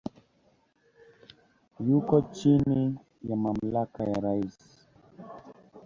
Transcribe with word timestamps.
Yuko 1.87 2.15
chini 2.37 2.79
ya 3.27 3.35
mamlaka 3.45 4.01
ya 4.11 4.19
rais. 4.27 4.57